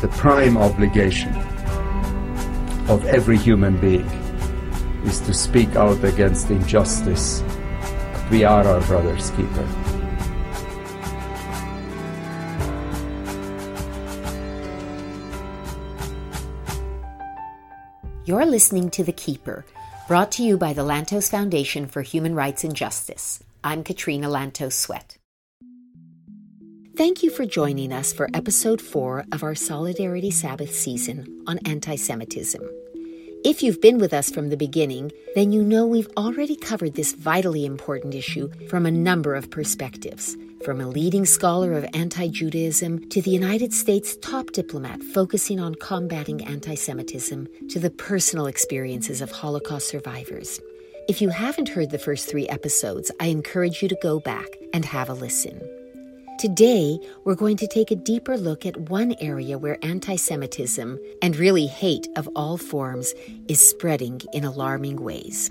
the 0.00 0.08
prime 0.08 0.56
obligation 0.56 1.34
of 2.88 3.04
every 3.04 3.36
human 3.36 3.76
being 3.80 4.08
is 5.04 5.20
to 5.20 5.34
speak 5.34 5.76
out 5.76 6.02
against 6.02 6.50
injustice. 6.50 7.42
We 8.30 8.44
are 8.44 8.66
our 8.66 8.80
brother's 8.82 9.30
keeper. 9.32 9.68
You're 18.24 18.46
listening 18.46 18.90
to 18.92 19.04
The 19.04 19.12
Keeper, 19.12 19.66
brought 20.08 20.32
to 20.32 20.42
you 20.42 20.56
by 20.56 20.72
the 20.72 20.82
Lantos 20.82 21.30
Foundation 21.30 21.86
for 21.86 22.00
Human 22.00 22.34
Rights 22.34 22.64
and 22.64 22.74
Justice. 22.74 23.42
I'm 23.62 23.84
Katrina 23.84 24.28
Lantos 24.28 24.72
Swett. 24.72 25.19
Thank 27.00 27.22
you 27.22 27.30
for 27.30 27.46
joining 27.46 27.94
us 27.94 28.12
for 28.12 28.28
episode 28.34 28.78
four 28.78 29.24
of 29.32 29.42
our 29.42 29.54
Solidarity 29.54 30.30
Sabbath 30.30 30.74
season 30.74 31.42
on 31.46 31.56
anti 31.64 31.96
Semitism. 31.96 32.60
If 33.42 33.62
you've 33.62 33.80
been 33.80 33.96
with 33.96 34.12
us 34.12 34.30
from 34.30 34.50
the 34.50 34.56
beginning, 34.58 35.10
then 35.34 35.50
you 35.50 35.64
know 35.64 35.86
we've 35.86 36.10
already 36.18 36.56
covered 36.56 36.96
this 36.96 37.14
vitally 37.14 37.64
important 37.64 38.14
issue 38.14 38.50
from 38.68 38.84
a 38.84 38.90
number 38.90 39.34
of 39.34 39.50
perspectives. 39.50 40.36
From 40.62 40.78
a 40.78 40.86
leading 40.86 41.24
scholar 41.24 41.72
of 41.72 41.86
anti 41.94 42.28
Judaism 42.28 43.08
to 43.08 43.22
the 43.22 43.30
United 43.30 43.72
States' 43.72 44.18
top 44.18 44.52
diplomat 44.52 45.02
focusing 45.02 45.58
on 45.58 45.76
combating 45.76 46.44
anti 46.44 46.74
Semitism 46.74 47.48
to 47.70 47.78
the 47.78 47.88
personal 47.88 48.44
experiences 48.44 49.22
of 49.22 49.30
Holocaust 49.30 49.88
survivors. 49.88 50.60
If 51.08 51.22
you 51.22 51.30
haven't 51.30 51.70
heard 51.70 51.92
the 51.92 51.98
first 51.98 52.28
three 52.28 52.46
episodes, 52.48 53.10
I 53.18 53.28
encourage 53.28 53.80
you 53.80 53.88
to 53.88 53.96
go 54.02 54.20
back 54.20 54.48
and 54.74 54.84
have 54.84 55.08
a 55.08 55.14
listen. 55.14 55.79
Today, 56.40 56.98
we're 57.24 57.34
going 57.34 57.58
to 57.58 57.66
take 57.66 57.90
a 57.90 57.94
deeper 57.94 58.38
look 58.38 58.64
at 58.64 58.88
one 58.88 59.14
area 59.20 59.58
where 59.58 59.76
anti 59.82 60.16
Semitism, 60.16 60.98
and 61.20 61.36
really 61.36 61.66
hate 61.66 62.08
of 62.16 62.30
all 62.34 62.56
forms, 62.56 63.12
is 63.48 63.60
spreading 63.60 64.22
in 64.32 64.44
alarming 64.44 64.96
ways. 65.02 65.50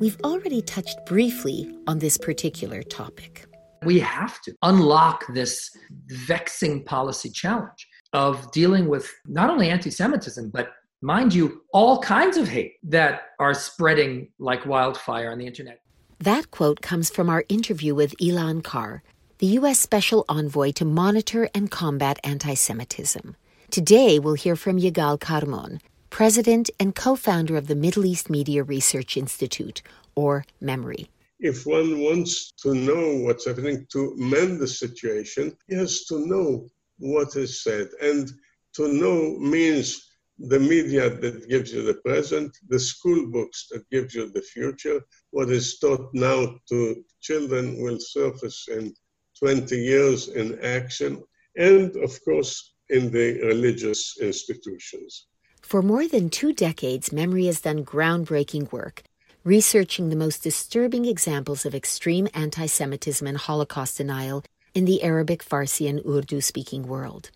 We've 0.00 0.16
already 0.24 0.62
touched 0.62 1.04
briefly 1.04 1.76
on 1.86 1.98
this 1.98 2.16
particular 2.16 2.82
topic. 2.82 3.44
We 3.84 3.98
have 3.98 4.40
to 4.44 4.54
unlock 4.62 5.26
this 5.34 5.68
vexing 6.06 6.84
policy 6.84 7.28
challenge 7.28 7.86
of 8.14 8.50
dealing 8.52 8.88
with 8.88 9.12
not 9.26 9.50
only 9.50 9.68
anti 9.68 9.90
Semitism, 9.90 10.48
but 10.48 10.70
mind 11.02 11.34
you, 11.34 11.60
all 11.74 12.00
kinds 12.00 12.38
of 12.38 12.48
hate 12.48 12.76
that 12.84 13.24
are 13.38 13.52
spreading 13.52 14.30
like 14.38 14.64
wildfire 14.64 15.30
on 15.30 15.36
the 15.36 15.46
internet. 15.46 15.82
That 16.20 16.50
quote 16.50 16.80
comes 16.80 17.10
from 17.10 17.28
our 17.28 17.44
interview 17.50 17.94
with 17.94 18.14
Elan 18.18 18.62
Carr, 18.62 19.02
the 19.42 19.58
U.S. 19.58 19.80
Special 19.80 20.24
Envoy 20.28 20.70
to 20.70 20.84
monitor 20.84 21.48
and 21.52 21.68
combat 21.68 22.20
anti 22.22 22.54
Semitism. 22.54 23.34
Today, 23.72 24.20
we'll 24.20 24.34
hear 24.34 24.54
from 24.54 24.78
Yigal 24.78 25.18
Carmon, 25.18 25.80
president 26.10 26.70
and 26.78 26.94
co 26.94 27.16
founder 27.16 27.56
of 27.56 27.66
the 27.66 27.74
Middle 27.74 28.06
East 28.06 28.30
Media 28.30 28.62
Research 28.62 29.16
Institute, 29.16 29.82
or 30.14 30.44
MEMRI. 30.62 31.08
If 31.40 31.66
one 31.66 31.98
wants 31.98 32.52
to 32.62 32.72
know 32.72 33.16
what's 33.24 33.44
happening 33.44 33.84
to 33.90 34.14
mend 34.16 34.60
the 34.60 34.68
situation, 34.68 35.56
he 35.66 35.74
has 35.74 36.04
to 36.04 36.24
know 36.24 36.68
what 37.00 37.34
is 37.34 37.64
said. 37.64 37.88
And 38.00 38.30
to 38.74 38.92
know 38.92 39.36
means 39.40 40.08
the 40.38 40.60
media 40.60 41.10
that 41.10 41.48
gives 41.48 41.72
you 41.72 41.82
the 41.82 41.94
present, 41.94 42.56
the 42.68 42.78
school 42.78 43.26
books 43.32 43.66
that 43.72 43.90
gives 43.90 44.14
you 44.14 44.30
the 44.30 44.42
future, 44.42 45.00
what 45.30 45.50
is 45.50 45.80
taught 45.80 46.10
now 46.14 46.54
to 46.68 47.04
children 47.20 47.82
will 47.82 47.98
surface 47.98 48.68
in 48.70 48.94
20 49.42 49.76
years 49.76 50.28
in 50.28 50.58
action, 50.60 51.22
and 51.56 51.96
of 51.96 52.24
course, 52.24 52.74
in 52.88 53.10
the 53.10 53.40
religious 53.42 54.18
institutions. 54.20 55.26
For 55.62 55.82
more 55.82 56.06
than 56.06 56.30
two 56.30 56.52
decades, 56.52 57.10
MEMRI 57.10 57.46
has 57.46 57.60
done 57.60 57.84
groundbreaking 57.84 58.70
work 58.72 59.02
researching 59.44 60.08
the 60.08 60.16
most 60.16 60.42
disturbing 60.42 61.04
examples 61.04 61.66
of 61.66 61.74
extreme 61.74 62.28
anti 62.34 62.66
Semitism 62.66 63.26
and 63.26 63.38
Holocaust 63.38 63.96
denial 63.96 64.44
in 64.74 64.84
the 64.84 65.02
Arabic, 65.02 65.44
Farsi, 65.44 65.88
and 65.88 66.00
Urdu 66.06 66.40
speaking 66.40 66.86
world. 66.86 67.30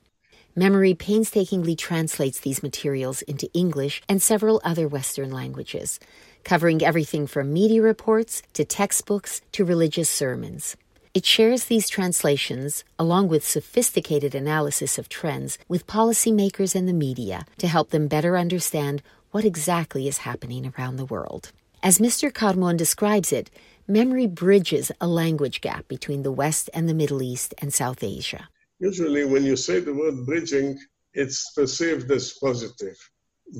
MEMRI 0.56 0.96
painstakingly 0.98 1.76
translates 1.76 2.40
these 2.40 2.62
materials 2.62 3.22
into 3.22 3.50
English 3.52 4.02
and 4.08 4.22
several 4.22 4.60
other 4.64 4.88
Western 4.88 5.30
languages, 5.30 6.00
covering 6.44 6.82
everything 6.82 7.26
from 7.26 7.52
media 7.52 7.82
reports 7.82 8.42
to 8.54 8.64
textbooks 8.64 9.42
to 9.52 9.64
religious 9.64 10.08
sermons. 10.08 10.76
It 11.16 11.24
shares 11.24 11.64
these 11.64 11.88
translations, 11.88 12.84
along 12.98 13.28
with 13.28 13.42
sophisticated 13.42 14.34
analysis 14.34 14.98
of 14.98 15.08
trends, 15.08 15.56
with 15.66 15.86
policymakers 15.86 16.74
and 16.74 16.86
the 16.86 16.92
media 16.92 17.46
to 17.56 17.68
help 17.68 17.88
them 17.88 18.06
better 18.06 18.36
understand 18.36 19.02
what 19.30 19.42
exactly 19.42 20.08
is 20.08 20.28
happening 20.28 20.74
around 20.76 20.96
the 20.96 21.06
world. 21.06 21.52
As 21.82 22.00
Mr. 22.00 22.30
Carmon 22.30 22.76
describes 22.76 23.32
it, 23.32 23.48
MEMRI 23.88 24.34
bridges 24.34 24.92
a 25.00 25.06
language 25.06 25.62
gap 25.62 25.88
between 25.88 26.22
the 26.22 26.30
West 26.30 26.68
and 26.74 26.86
the 26.86 26.92
Middle 26.92 27.22
East 27.22 27.54
and 27.62 27.72
South 27.72 28.04
Asia. 28.04 28.50
Usually, 28.78 29.24
when 29.24 29.42
you 29.42 29.56
say 29.56 29.80
the 29.80 29.94
word 29.94 30.26
bridging, 30.26 30.78
it's 31.14 31.50
perceived 31.52 32.10
as 32.10 32.34
positive. 32.42 32.98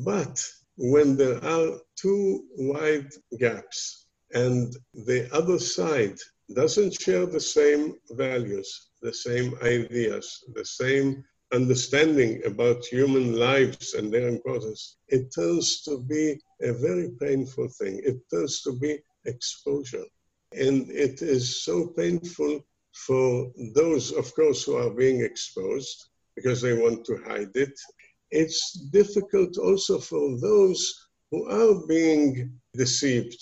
But 0.04 0.38
when 0.76 1.16
there 1.16 1.42
are 1.42 1.78
two 1.98 2.44
wide 2.58 3.08
gaps 3.40 4.08
and 4.34 4.76
the 4.92 5.26
other 5.32 5.58
side 5.58 6.18
doesn't 6.54 7.00
share 7.00 7.26
the 7.26 7.40
same 7.40 7.94
values, 8.10 8.90
the 9.02 9.12
same 9.12 9.56
ideas, 9.62 10.44
the 10.54 10.64
same 10.64 11.24
understanding 11.52 12.42
about 12.44 12.84
human 12.84 13.36
lives 13.36 13.94
and 13.94 14.12
their 14.12 14.28
importance, 14.28 14.96
it 15.08 15.32
turns 15.34 15.82
to 15.82 16.00
be 16.02 16.40
a 16.62 16.72
very 16.72 17.10
painful 17.20 17.68
thing. 17.78 18.00
It 18.04 18.18
turns 18.30 18.62
to 18.62 18.72
be 18.72 18.98
exposure. 19.24 20.04
And 20.52 20.90
it 20.90 21.22
is 21.22 21.62
so 21.64 21.88
painful 21.88 22.64
for 22.92 23.50
those, 23.74 24.12
of 24.12 24.34
course, 24.34 24.64
who 24.64 24.76
are 24.76 24.90
being 24.90 25.20
exposed 25.20 26.08
because 26.34 26.60
they 26.60 26.74
want 26.74 27.04
to 27.06 27.22
hide 27.26 27.54
it. 27.54 27.78
It's 28.30 28.72
difficult 28.90 29.58
also 29.58 29.98
for 29.98 30.38
those 30.40 31.08
who 31.30 31.48
are 31.48 31.86
being 31.86 32.52
deceived 32.74 33.38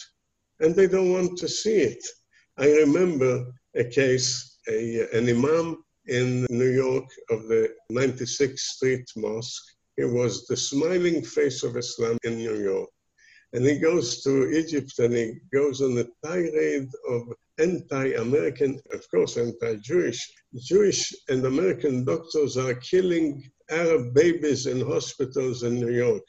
and 0.61 0.75
they 0.75 0.87
don't 0.87 1.13
want 1.13 1.39
to 1.39 1.49
see 1.49 1.77
it 1.77 2.05
I 2.57 2.71
remember 2.71 3.53
a 3.75 3.85
case, 3.85 4.59
a, 4.69 5.09
an 5.17 5.29
imam 5.29 5.83
in 6.07 6.47
New 6.51 6.71
York 6.71 7.09
of 7.31 7.49
the 7.49 7.75
96th 7.91 8.59
Street 8.59 9.11
Mosque. 9.17 9.65
He 9.97 10.05
was 10.05 10.47
the 10.47 10.57
smiling 10.57 11.25
face 11.25 11.65
of 11.65 11.77
Islam 11.77 12.17
in 12.23 12.37
New 12.37 12.57
York. 12.57 12.91
And 13.53 13.65
he 13.65 13.79
goes 13.79 14.23
to 14.23 14.51
Egypt 14.51 14.99
and 14.99 15.15
he 15.15 15.35
goes 15.53 15.81
on 15.81 15.99
a 15.99 16.07
tirade 16.25 16.89
of 17.09 17.23
anti 17.59 18.13
American, 18.15 18.81
of 18.93 19.09
course, 19.11 19.37
anti 19.37 19.77
Jewish. 19.77 20.21
Jewish 20.57 21.13
and 21.29 21.45
American 21.45 22.05
doctors 22.05 22.57
are 22.57 22.75
killing 22.75 23.49
Arab 23.71 24.15
babies 24.15 24.67
in 24.67 24.81
hospitals 24.81 25.63
in 25.63 25.75
New 25.81 25.93
York. 25.93 26.23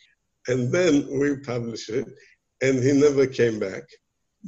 And 0.48 0.72
then 0.72 1.08
we 1.20 1.38
publish 1.40 1.90
it, 1.90 2.08
and 2.62 2.84
he 2.84 2.94
never 2.94 3.26
came 3.26 3.60
back. 3.60 3.84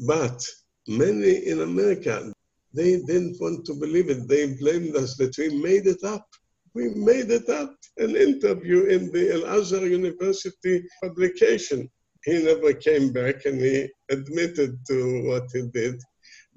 But 0.08 0.44
many 0.88 1.48
in 1.48 1.62
America, 1.62 2.32
they 2.74 3.02
didn't 3.02 3.38
want 3.40 3.66
to 3.66 3.74
believe 3.74 4.10
it. 4.10 4.28
They 4.28 4.54
blamed 4.56 4.96
us 4.96 5.16
that 5.18 5.38
we 5.38 5.50
made 5.62 5.88
it 5.88 6.04
up. 6.04 6.28
We 6.74 6.90
made 6.90 7.32
it 7.32 7.50
up. 7.50 7.76
An 7.98 8.16
interview 8.16 8.84
in 8.84 9.12
the 9.12 9.34
Al 9.34 9.60
Azhar 9.60 9.86
University 9.86 10.84
publication. 11.02 11.90
He 12.24 12.44
never 12.44 12.74
came 12.74 13.12
back 13.12 13.46
and 13.46 13.60
he 13.60 13.90
admitted 14.10 14.78
to 14.88 15.24
what 15.28 15.48
he 15.54 15.64
did. 15.74 15.96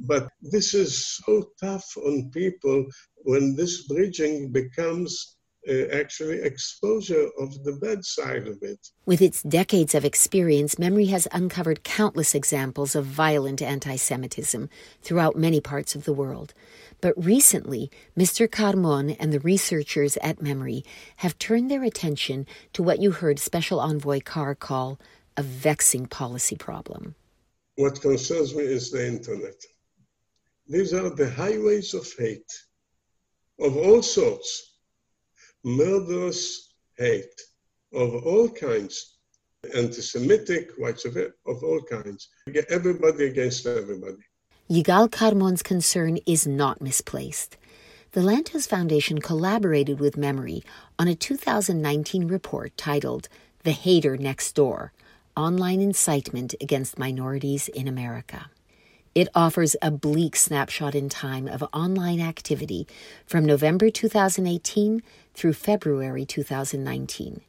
But 0.00 0.28
this 0.42 0.74
is 0.74 1.20
so 1.24 1.50
tough 1.60 1.86
on 1.96 2.30
people 2.30 2.86
when 3.24 3.56
this 3.56 3.86
bridging 3.86 4.50
becomes 4.52 5.36
uh, 5.68 5.88
actually 5.92 6.40
exposure 6.40 7.28
of 7.38 7.62
the 7.64 7.72
bad 7.72 8.04
side 8.04 8.48
of 8.48 8.58
it. 8.62 8.88
With 9.04 9.20
its 9.20 9.42
decades 9.42 9.94
of 9.94 10.04
experience, 10.04 10.76
MEMRI 10.76 11.10
has 11.10 11.28
uncovered 11.32 11.84
countless 11.84 12.34
examples 12.34 12.94
of 12.94 13.04
violent 13.04 13.60
anti 13.60 13.96
Semitism 13.96 14.70
throughout 15.02 15.36
many 15.36 15.60
parts 15.60 15.94
of 15.94 16.04
the 16.04 16.14
world. 16.14 16.54
But 17.00 17.12
recently, 17.22 17.90
Mr. 18.16 18.50
Carmon 18.50 19.10
and 19.10 19.32
the 19.32 19.40
researchers 19.40 20.16
at 20.22 20.40
MEMRI 20.40 20.84
have 21.16 21.38
turned 21.38 21.70
their 21.70 21.84
attention 21.84 22.46
to 22.72 22.82
what 22.82 23.00
you 23.00 23.10
heard 23.10 23.38
Special 23.38 23.80
Envoy 23.80 24.20
Carr 24.24 24.54
call 24.54 24.98
a 25.36 25.42
vexing 25.42 26.06
policy 26.06 26.56
problem. 26.56 27.14
What 27.76 28.00
concerns 28.00 28.54
me 28.54 28.64
is 28.64 28.90
the 28.90 29.06
internet. 29.06 29.62
These 30.66 30.94
are 30.94 31.10
the 31.10 31.30
highways 31.30 31.94
of 31.94 32.06
hate 32.18 32.50
of 33.58 33.76
all 33.76 34.02
sorts 34.02 34.69
murderous 35.64 36.72
hate 36.96 37.40
of 37.92 38.14
all 38.24 38.48
kinds, 38.48 39.18
anti-Semitic, 39.74 40.70
white 40.78 41.04
of 41.04 41.62
all 41.62 41.82
kinds, 41.82 42.28
everybody 42.68 43.26
against 43.26 43.66
everybody. 43.66 44.22
Yigal 44.70 45.10
Carmon's 45.10 45.62
concern 45.62 46.18
is 46.26 46.46
not 46.46 46.80
misplaced. 46.80 47.56
The 48.12 48.20
Lantos 48.20 48.66
Foundation 48.68 49.20
collaborated 49.20 50.00
with 50.00 50.16
MEMRI 50.16 50.62
on 50.98 51.08
a 51.08 51.14
2019 51.14 52.26
report 52.28 52.76
titled 52.76 53.28
The 53.64 53.72
Hater 53.72 54.16
Next 54.16 54.52
Door 54.52 54.92
Online 55.36 55.80
Incitement 55.80 56.54
Against 56.60 56.98
Minorities 56.98 57.68
in 57.68 57.86
America. 57.86 58.50
It 59.12 59.28
offers 59.34 59.74
a 59.82 59.90
bleak 59.90 60.36
snapshot 60.36 60.94
in 60.94 61.08
time 61.08 61.48
of 61.48 61.64
online 61.72 62.20
activity 62.20 62.86
from 63.26 63.44
November 63.44 63.90
2018 63.90 65.02
through 65.34 65.52
February 65.52 66.24
2019. 66.24 67.40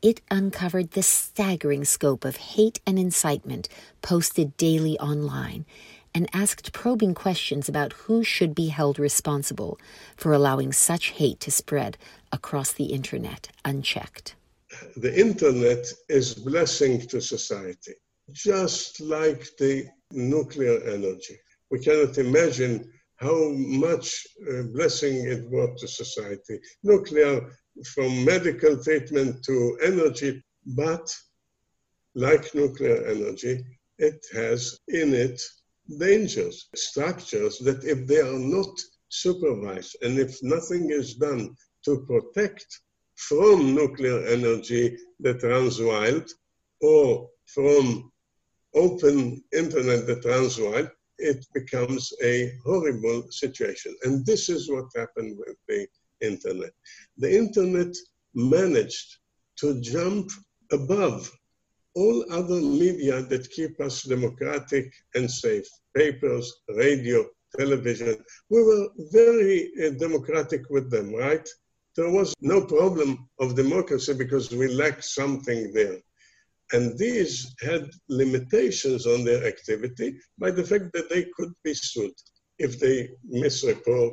It 0.00 0.22
uncovered 0.30 0.92
the 0.92 1.02
staggering 1.02 1.84
scope 1.84 2.24
of 2.24 2.36
hate 2.36 2.80
and 2.86 2.98
incitement 2.98 3.68
posted 4.00 4.56
daily 4.56 4.98
online 4.98 5.66
and 6.14 6.26
asked 6.32 6.72
probing 6.72 7.14
questions 7.14 7.68
about 7.68 7.92
who 7.92 8.24
should 8.24 8.54
be 8.54 8.68
held 8.68 8.98
responsible 8.98 9.78
for 10.16 10.32
allowing 10.32 10.72
such 10.72 11.10
hate 11.10 11.38
to 11.40 11.50
spread 11.50 11.98
across 12.32 12.72
the 12.72 12.86
internet 12.86 13.48
unchecked. 13.62 14.36
The 14.96 15.18
internet 15.20 15.86
is 16.08 16.34
blessing 16.34 17.00
to 17.08 17.20
society, 17.20 17.94
just 18.32 19.00
like 19.00 19.46
the 19.58 19.86
nuclear 20.12 20.82
energy. 20.84 21.36
We 21.70 21.80
cannot 21.80 22.18
imagine 22.18 22.90
how 23.16 23.50
much 23.50 24.26
uh, 24.48 24.62
blessing 24.74 25.26
it 25.26 25.50
brought 25.50 25.76
to 25.78 25.88
society. 25.88 26.60
Nuclear, 26.82 27.50
from 27.94 28.24
medical 28.24 28.82
treatment 28.82 29.42
to 29.44 29.78
energy, 29.82 30.42
but 30.66 31.08
like 32.14 32.54
nuclear 32.54 33.06
energy, 33.06 33.64
it 33.98 34.24
has 34.32 34.78
in 34.88 35.14
it 35.14 35.40
dangers, 35.98 36.68
structures 36.74 37.58
that 37.58 37.82
if 37.84 38.06
they 38.06 38.20
are 38.20 38.38
not 38.38 38.70
supervised 39.08 39.96
and 40.02 40.18
if 40.18 40.36
nothing 40.42 40.90
is 40.90 41.14
done 41.14 41.54
to 41.84 42.04
protect 42.06 42.80
from 43.16 43.74
nuclear 43.74 44.26
energy 44.26 44.96
that 45.20 45.42
runs 45.42 45.80
wild 45.80 46.28
or 46.80 47.28
from 47.46 48.12
open 48.74 49.42
internet 49.52 50.06
the 50.06 50.20
runs 50.24 50.58
wild, 50.58 50.90
it 51.18 51.44
becomes 51.52 52.12
a 52.22 52.52
horrible 52.64 53.24
situation. 53.30 53.94
And 54.04 54.24
this 54.24 54.48
is 54.48 54.70
what 54.70 54.86
happened 54.96 55.36
with 55.38 55.56
the 55.66 55.86
internet. 56.20 56.72
The 57.16 57.36
internet 57.36 57.94
managed 58.34 59.18
to 59.56 59.80
jump 59.80 60.30
above 60.72 61.30
all 61.94 62.24
other 62.32 62.60
media 62.60 63.22
that 63.22 63.50
keep 63.50 63.80
us 63.80 64.02
democratic 64.02 64.92
and 65.14 65.28
safe 65.30 65.66
papers, 65.94 66.46
radio, 66.68 67.26
television. 67.56 68.16
We 68.50 68.62
were 68.62 68.88
very 69.12 69.70
uh, 69.84 69.90
democratic 69.98 70.62
with 70.70 70.90
them, 70.90 71.14
right? 71.14 71.48
There 71.96 72.10
was 72.10 72.34
no 72.40 72.64
problem 72.64 73.28
of 73.40 73.56
democracy 73.56 74.14
because 74.14 74.50
we 74.50 74.68
lacked 74.68 75.04
something 75.04 75.72
there. 75.72 75.98
And 76.72 76.98
these 76.98 77.54
had 77.60 77.90
limitations 78.08 79.06
on 79.06 79.24
their 79.24 79.46
activity 79.46 80.18
by 80.38 80.50
the 80.50 80.64
fact 80.64 80.92
that 80.92 81.08
they 81.08 81.24
could 81.36 81.52
be 81.64 81.74
sued 81.74 82.12
if 82.58 82.78
they 82.78 83.10
misreport. 83.32 84.12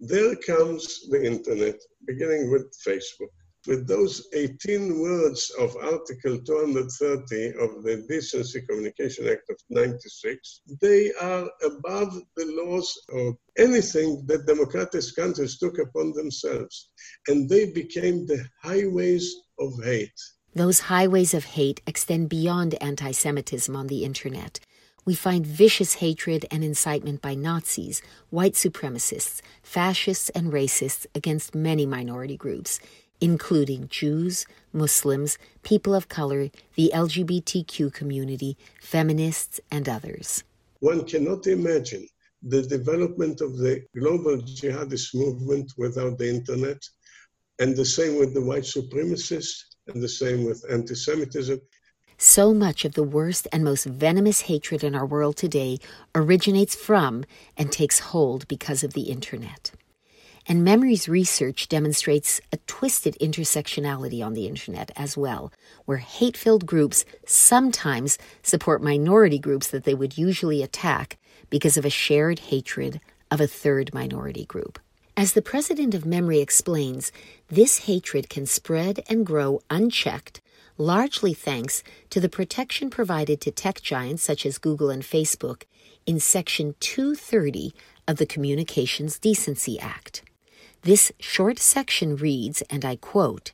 There 0.00 0.36
comes 0.36 1.08
the 1.10 1.24
internet, 1.24 1.80
beginning 2.06 2.52
with 2.52 2.72
Facebook. 2.86 3.30
With 3.66 3.88
those 3.88 4.28
18 4.32 5.00
words 5.00 5.50
of 5.58 5.76
Article 5.76 6.38
230 6.38 7.48
of 7.58 7.82
the 7.82 8.06
Decency 8.08 8.62
Communication 8.62 9.28
Act 9.28 9.50
of 9.50 9.58
96, 9.68 10.60
they 10.80 11.12
are 11.14 11.50
above 11.64 12.14
the 12.36 12.46
laws 12.46 12.96
of 13.12 13.36
anything 13.58 14.24
that 14.26 14.46
democratic 14.46 15.04
countries 15.16 15.58
took 15.58 15.78
upon 15.78 16.12
themselves. 16.12 16.90
And 17.26 17.48
they 17.48 17.72
became 17.72 18.24
the 18.24 18.46
highways 18.62 19.34
of 19.58 19.72
hate. 19.82 20.20
Those 20.58 20.90
highways 20.90 21.34
of 21.34 21.44
hate 21.44 21.80
extend 21.86 22.28
beyond 22.28 22.74
anti 22.82 23.12
Semitism 23.12 23.76
on 23.76 23.86
the 23.86 24.02
internet. 24.02 24.58
We 25.04 25.14
find 25.14 25.46
vicious 25.46 25.94
hatred 26.02 26.46
and 26.50 26.64
incitement 26.64 27.22
by 27.22 27.36
Nazis, 27.36 28.02
white 28.30 28.54
supremacists, 28.54 29.40
fascists, 29.62 30.30
and 30.30 30.52
racists 30.52 31.06
against 31.14 31.54
many 31.54 31.86
minority 31.86 32.36
groups, 32.36 32.80
including 33.20 33.86
Jews, 33.86 34.46
Muslims, 34.72 35.38
people 35.62 35.94
of 35.94 36.08
color, 36.08 36.50
the 36.74 36.90
LGBTQ 36.92 37.92
community, 37.94 38.56
feminists, 38.80 39.60
and 39.70 39.88
others. 39.88 40.42
One 40.80 41.04
cannot 41.04 41.46
imagine 41.46 42.04
the 42.42 42.62
development 42.62 43.40
of 43.40 43.58
the 43.58 43.84
global 43.96 44.38
jihadist 44.38 45.14
movement 45.14 45.72
without 45.76 46.18
the 46.18 46.28
internet, 46.28 46.82
and 47.60 47.76
the 47.76 47.84
same 47.84 48.18
with 48.18 48.34
the 48.34 48.42
white 48.42 48.64
supremacists 48.64 49.67
and 49.88 50.02
the 50.02 50.08
same 50.08 50.44
with 50.44 50.64
anti 50.70 50.94
Semitism. 50.94 51.60
So 52.16 52.52
much 52.52 52.84
of 52.84 52.94
the 52.94 53.04
worst 53.04 53.46
and 53.52 53.62
most 53.62 53.84
venomous 53.84 54.42
hatred 54.42 54.82
in 54.82 54.94
our 54.94 55.06
world 55.06 55.36
today 55.36 55.78
originates 56.14 56.74
from 56.74 57.24
and 57.56 57.70
takes 57.70 58.00
hold 58.00 58.48
because 58.48 58.82
of 58.82 58.92
the 58.92 59.02
Internet. 59.02 59.70
And 60.50 60.66
MEMRI's 60.66 61.08
research 61.08 61.68
demonstrates 61.68 62.40
a 62.52 62.56
twisted 62.66 63.16
intersectionality 63.20 64.24
on 64.24 64.32
the 64.32 64.46
Internet 64.46 64.90
as 64.96 65.16
well, 65.16 65.52
where 65.84 65.98
hate 65.98 66.36
filled 66.36 66.66
groups 66.66 67.04
sometimes 67.26 68.18
support 68.42 68.82
minority 68.82 69.38
groups 69.38 69.68
that 69.68 69.84
they 69.84 69.94
would 69.94 70.18
usually 70.18 70.62
attack 70.62 71.18
because 71.50 71.76
of 71.76 71.84
a 71.84 71.90
shared 71.90 72.38
hatred 72.38 73.00
of 73.30 73.40
a 73.40 73.46
third 73.46 73.92
minority 73.94 74.46
group. 74.46 74.78
As 75.18 75.32
the 75.32 75.42
president 75.42 75.96
of 75.96 76.04
MEMRI 76.04 76.40
explains, 76.40 77.10
this 77.48 77.86
hatred 77.86 78.30
can 78.30 78.46
spread 78.46 79.02
and 79.08 79.26
grow 79.26 79.60
unchecked, 79.68 80.40
largely 80.76 81.34
thanks 81.34 81.82
to 82.10 82.20
the 82.20 82.28
protection 82.28 82.88
provided 82.88 83.40
to 83.40 83.50
tech 83.50 83.82
giants 83.82 84.22
such 84.22 84.46
as 84.46 84.58
Google 84.58 84.90
and 84.90 85.02
Facebook 85.02 85.64
in 86.06 86.20
Section 86.20 86.76
230 86.78 87.74
of 88.06 88.18
the 88.18 88.26
Communications 88.26 89.18
Decency 89.18 89.76
Act. 89.80 90.22
This 90.82 91.10
short 91.18 91.58
section 91.58 92.14
reads, 92.14 92.62
and 92.70 92.84
I 92.84 92.94
quote, 92.94 93.50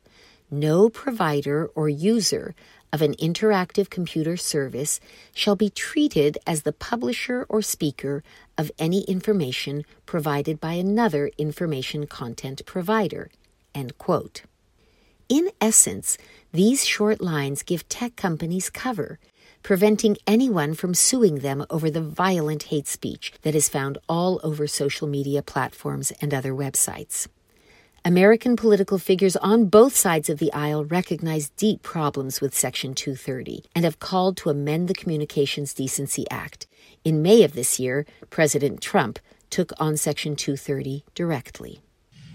No 0.50 0.90
provider 0.90 1.70
or 1.74 1.88
user 1.88 2.54
of 2.94 3.02
an 3.02 3.14
interactive 3.14 3.90
computer 3.90 4.36
service 4.36 5.00
shall 5.34 5.56
be 5.56 5.68
treated 5.68 6.38
as 6.46 6.62
the 6.62 6.72
publisher 6.72 7.44
or 7.48 7.60
speaker 7.60 8.22
of 8.56 8.70
any 8.78 9.02
information 9.02 9.84
provided 10.06 10.60
by 10.60 10.74
another 10.74 11.28
information 11.36 12.06
content 12.06 12.64
provider. 12.66 13.32
In 15.28 15.50
essence, 15.60 16.16
these 16.52 16.86
short 16.86 17.20
lines 17.20 17.64
give 17.64 17.88
tech 17.88 18.14
companies 18.14 18.70
cover, 18.70 19.18
preventing 19.64 20.16
anyone 20.24 20.74
from 20.74 20.94
suing 20.94 21.40
them 21.40 21.66
over 21.70 21.90
the 21.90 22.00
violent 22.00 22.64
hate 22.64 22.86
speech 22.86 23.32
that 23.42 23.56
is 23.56 23.68
found 23.68 23.98
all 24.08 24.40
over 24.44 24.68
social 24.68 25.08
media 25.08 25.42
platforms 25.42 26.12
and 26.20 26.32
other 26.32 26.52
websites. 26.52 27.26
American 28.06 28.54
political 28.54 28.98
figures 28.98 29.34
on 29.36 29.64
both 29.64 29.96
sides 29.96 30.28
of 30.28 30.38
the 30.38 30.52
aisle 30.52 30.84
recognize 30.84 31.48
deep 31.56 31.82
problems 31.82 32.38
with 32.38 32.54
Section 32.54 32.92
230 32.92 33.64
and 33.74 33.86
have 33.86 33.98
called 33.98 34.36
to 34.36 34.50
amend 34.50 34.88
the 34.88 34.94
Communications 34.94 35.72
Decency 35.72 36.26
Act. 36.30 36.66
In 37.02 37.22
May 37.22 37.44
of 37.44 37.54
this 37.54 37.80
year, 37.80 38.04
President 38.28 38.82
Trump 38.82 39.18
took 39.48 39.72
on 39.80 39.96
Section 39.96 40.36
230 40.36 41.06
directly. 41.14 41.80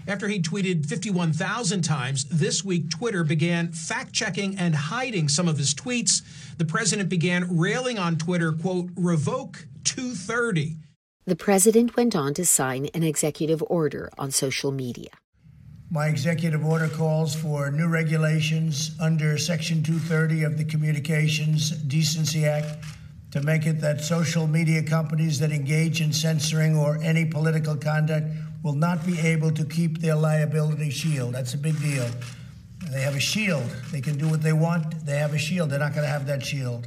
After 0.08 0.26
he 0.26 0.42
tweeted 0.42 0.86
51,000 0.86 1.82
times, 1.82 2.24
this 2.24 2.64
week 2.64 2.90
Twitter 2.90 3.22
began 3.22 3.70
fact 3.70 4.12
checking 4.12 4.58
and 4.58 4.74
hiding 4.74 5.28
some 5.28 5.46
of 5.46 5.56
his 5.56 5.72
tweets. 5.72 6.22
The 6.58 6.64
president 6.64 7.08
began 7.08 7.46
railing 7.48 7.96
on 7.96 8.16
Twitter, 8.16 8.50
quote, 8.50 8.90
revoke 8.96 9.68
230. 9.84 10.78
The 11.26 11.36
president 11.36 11.94
went 11.94 12.16
on 12.16 12.34
to 12.34 12.44
sign 12.44 12.86
an 12.86 13.04
executive 13.04 13.62
order 13.68 14.10
on 14.18 14.32
social 14.32 14.72
media. 14.72 15.10
My 15.92 16.06
executive 16.06 16.64
order 16.64 16.88
calls 16.88 17.34
for 17.34 17.68
new 17.72 17.88
regulations 17.88 18.92
under 19.00 19.36
Section 19.36 19.82
230 19.82 20.44
of 20.44 20.56
the 20.56 20.64
Communications 20.64 21.70
Decency 21.70 22.46
Act 22.46 22.84
to 23.32 23.42
make 23.42 23.66
it 23.66 23.80
that 23.80 24.00
social 24.00 24.46
media 24.46 24.84
companies 24.84 25.40
that 25.40 25.50
engage 25.50 26.00
in 26.00 26.12
censoring 26.12 26.76
or 26.76 26.98
any 27.02 27.24
political 27.24 27.74
conduct 27.74 28.28
will 28.62 28.76
not 28.76 29.04
be 29.04 29.18
able 29.18 29.50
to 29.50 29.64
keep 29.64 29.98
their 29.98 30.14
liability 30.14 30.90
shield. 30.90 31.34
That's 31.34 31.54
a 31.54 31.58
big 31.58 31.80
deal. 31.80 32.08
They 32.92 33.00
have 33.00 33.16
a 33.16 33.20
shield. 33.20 33.68
They 33.90 34.00
can 34.00 34.16
do 34.16 34.28
what 34.28 34.42
they 34.42 34.52
want. 34.52 35.04
They 35.04 35.16
have 35.16 35.34
a 35.34 35.38
shield. 35.38 35.70
They're 35.70 35.80
not 35.80 35.92
going 35.92 36.06
to 36.06 36.12
have 36.12 36.24
that 36.28 36.46
shield. 36.46 36.86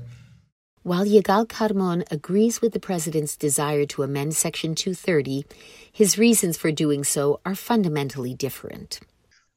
While 0.84 1.06
Yigal 1.06 1.48
Carmon 1.48 2.04
agrees 2.12 2.62
with 2.62 2.74
the 2.74 2.80
president's 2.80 3.38
desire 3.38 3.86
to 3.86 4.04
amend 4.04 4.36
Section 4.36 4.76
230, 4.76 5.46
his 5.90 6.18
reasons 6.18 6.58
for 6.58 6.74
doing 6.74 7.06
so 7.06 7.40
are 7.46 7.56
fundamentally 7.56 8.34
different. 8.34 9.00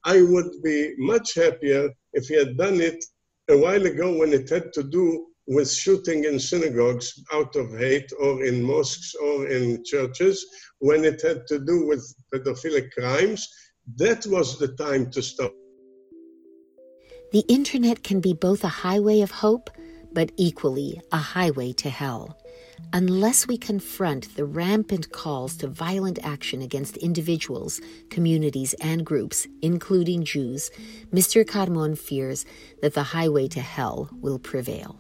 I 0.05 0.23
would 0.23 0.63
be 0.63 0.95
much 0.99 1.35
happier 1.35 1.91
if 2.13 2.29
he 2.29 2.37
had 2.37 2.57
done 2.57 2.81
it 2.81 3.05
a 3.51 3.59
while 3.59 3.85
ago 3.85 4.17
when 4.17 4.33
it 4.33 4.49
had 4.49 4.73
to 4.75 4.85
do 4.85 5.27
with 5.49 5.69
shooting 5.69 6.23
in 6.23 6.39
synagogues 6.39 7.21
out 7.33 7.57
of 7.57 7.77
hate 7.77 8.13
or 8.21 8.45
in 8.45 8.63
mosques 8.63 9.13
or 9.17 9.49
in 9.49 9.83
churches 9.85 10.47
when 10.79 11.05
it 11.05 11.21
had 11.23 11.45
to 11.49 11.59
do 11.59 11.89
with 11.89 12.07
pedophilic 12.33 12.93
crimes. 12.93 13.49
That 13.97 14.25
was 14.27 14.61
the 14.61 14.69
time 14.69 15.11
to 15.11 15.23
stop. 15.23 15.53
The 17.33 17.45
internet 17.49 18.05
can 18.05 18.21
be 18.21 18.33
both 18.33 18.63
a 18.63 18.69
highway 18.69 19.23
of 19.23 19.33
hope, 19.33 19.71
but 20.17 20.33
equally 20.39 20.99
a 21.13 21.19
highway 21.19 21.75
to 21.75 21.91
hell. 21.91 22.39
Unless 22.95 23.47
we 23.47 23.59
confront 23.59 24.35
the 24.35 24.47
rampant 24.47 25.13
calls 25.13 25.59
to 25.59 25.69
violent 25.69 26.19
action 26.25 26.63
against 26.63 26.97
individuals, 26.97 27.83
communities, 28.09 28.73
and 28.81 29.05
groups, 29.05 29.47
including 29.61 30.25
Jews, 30.25 30.71
Mr. 31.13 31.47
Carmon 31.47 31.97
fears 31.97 32.47
that 32.81 32.95
the 32.95 33.03
highway 33.03 33.47
to 33.49 33.61
hell 33.61 34.09
will 34.23 34.39
prevail. 34.39 34.99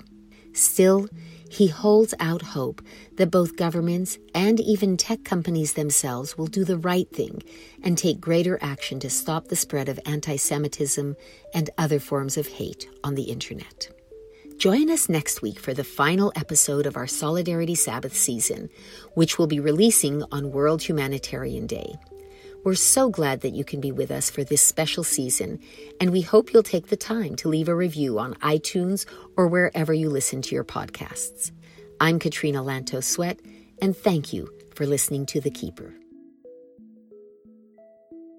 Still, 0.52 1.08
he 1.50 1.68
holds 1.68 2.12
out 2.20 2.42
hope 2.42 2.82
that 3.16 3.30
both 3.30 3.56
governments 3.56 4.18
and 4.34 4.60
even 4.60 4.98
tech 4.98 5.24
companies 5.24 5.72
themselves 5.72 6.36
will 6.36 6.46
do 6.46 6.62
the 6.62 6.76
right 6.76 7.10
thing 7.10 7.42
and 7.82 7.96
take 7.96 8.20
greater 8.20 8.58
action 8.60 9.00
to 9.00 9.08
stop 9.08 9.48
the 9.48 9.56
spread 9.56 9.88
of 9.88 9.98
anti 10.04 10.36
Semitism 10.36 11.16
and 11.54 11.70
other 11.78 12.00
forms 12.00 12.36
of 12.36 12.46
hate 12.46 12.86
on 13.02 13.14
the 13.14 13.30
internet. 13.30 13.95
Join 14.58 14.90
us 14.90 15.10
next 15.10 15.42
week 15.42 15.58
for 15.58 15.74
the 15.74 15.84
final 15.84 16.32
episode 16.34 16.86
of 16.86 16.96
our 16.96 17.06
Solidarity 17.06 17.74
Sabbath 17.74 18.16
season, 18.16 18.70
which 19.12 19.38
we'll 19.38 19.46
be 19.46 19.60
releasing 19.60 20.22
on 20.32 20.50
World 20.50 20.82
Humanitarian 20.82 21.66
Day. 21.66 21.94
We're 22.64 22.74
so 22.74 23.10
glad 23.10 23.42
that 23.42 23.52
you 23.52 23.64
can 23.64 23.82
be 23.82 23.92
with 23.92 24.10
us 24.10 24.30
for 24.30 24.44
this 24.44 24.62
special 24.62 25.04
season, 25.04 25.60
and 26.00 26.10
we 26.10 26.22
hope 26.22 26.54
you'll 26.54 26.62
take 26.62 26.86
the 26.86 26.96
time 26.96 27.36
to 27.36 27.50
leave 27.50 27.68
a 27.68 27.74
review 27.74 28.18
on 28.18 28.32
iTunes 28.36 29.04
or 29.36 29.46
wherever 29.46 29.92
you 29.92 30.08
listen 30.08 30.40
to 30.40 30.54
your 30.54 30.64
podcasts. 30.64 31.52
I'm 32.00 32.18
Katrina 32.18 32.62
Lantos 32.62 33.04
Swett, 33.04 33.38
and 33.82 33.94
thank 33.94 34.32
you 34.32 34.50
for 34.74 34.86
listening 34.86 35.26
to 35.26 35.40
The 35.42 35.50
Keeper. 35.50 35.92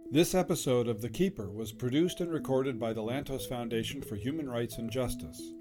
This 0.09 0.33
episode 0.33 0.87
of 0.87 1.01
The 1.01 1.09
Keeper 1.09 1.51
was 1.51 1.71
produced 1.71 2.21
and 2.21 2.31
recorded 2.31 2.79
by 2.79 2.93
the 2.93 3.03
Lantos 3.03 3.47
Foundation 3.47 4.01
for 4.01 4.15
Human 4.15 4.49
Rights 4.49 4.79
and 4.79 4.89
Justice. 4.89 5.53